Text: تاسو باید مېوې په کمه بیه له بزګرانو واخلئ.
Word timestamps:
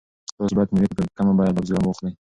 تاسو 0.37 0.53
باید 0.57 0.71
مېوې 0.73 0.89
په 0.97 1.03
کمه 1.17 1.33
بیه 1.37 1.47
له 1.47 1.53
بزګرانو 1.55 1.87
واخلئ. 1.89 2.13